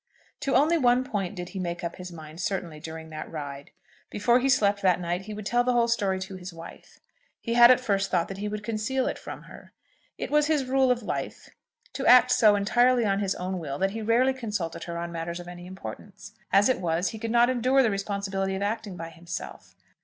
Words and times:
To 0.39 0.55
only 0.55 0.79
one 0.79 1.03
point 1.03 1.35
did 1.35 1.49
he 1.49 1.59
make 1.59 1.83
up 1.83 1.97
his 1.97 2.11
mind 2.11 2.41
certainly 2.41 2.79
during 2.79 3.09
that 3.11 3.29
ride. 3.29 3.69
Before 4.09 4.39
he 4.39 4.49
slept 4.49 4.81
that 4.81 4.99
night 4.99 5.25
he 5.25 5.33
would 5.35 5.45
tell 5.45 5.63
the 5.63 5.73
whole 5.73 5.87
story 5.87 6.19
to 6.21 6.37
his 6.37 6.51
wife. 6.51 6.99
He 7.39 7.53
had 7.53 7.69
at 7.69 7.79
first 7.79 8.09
thought 8.09 8.27
that 8.27 8.39
he 8.39 8.47
would 8.47 8.63
conceal 8.63 9.05
it 9.05 9.19
from 9.19 9.43
her. 9.43 9.73
It 10.17 10.31
was 10.31 10.47
his 10.47 10.65
rule 10.65 10.89
of 10.89 11.03
life 11.03 11.51
to 11.93 12.07
act 12.07 12.31
so 12.31 12.55
entirely 12.55 13.05
on 13.05 13.19
his 13.19 13.35
own 13.35 13.59
will, 13.59 13.77
that 13.77 13.91
he 13.91 14.01
rarely 14.01 14.33
consulted 14.33 14.85
her 14.85 14.97
on 14.97 15.11
matters 15.11 15.39
of 15.39 15.47
any 15.47 15.67
importance. 15.67 16.33
As 16.51 16.67
it 16.67 16.79
was, 16.81 17.09
he 17.09 17.19
could 17.19 17.29
not 17.29 17.51
endure 17.51 17.83
the 17.83 17.91
responsibility 17.91 18.55
of 18.55 18.63
acting 18.63 18.97
by 18.97 19.09
himself. 19.11 19.75